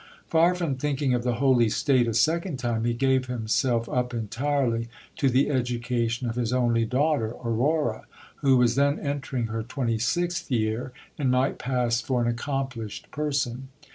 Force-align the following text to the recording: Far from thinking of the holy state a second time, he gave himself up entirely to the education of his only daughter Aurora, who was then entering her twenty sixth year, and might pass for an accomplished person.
Far 0.25 0.55
from 0.55 0.77
thinking 0.77 1.13
of 1.13 1.21
the 1.23 1.35
holy 1.35 1.69
state 1.69 2.07
a 2.07 2.13
second 2.15 2.57
time, 2.57 2.85
he 2.85 2.93
gave 2.95 3.27
himself 3.27 3.87
up 3.87 4.15
entirely 4.15 4.87
to 5.17 5.29
the 5.29 5.51
education 5.51 6.27
of 6.27 6.37
his 6.37 6.51
only 6.51 6.85
daughter 6.85 7.35
Aurora, 7.45 8.07
who 8.37 8.57
was 8.57 8.73
then 8.73 8.97
entering 8.97 9.45
her 9.53 9.61
twenty 9.61 9.99
sixth 9.99 10.49
year, 10.49 10.91
and 11.19 11.29
might 11.29 11.59
pass 11.59 12.01
for 12.01 12.19
an 12.19 12.27
accomplished 12.27 13.11
person. 13.11 13.67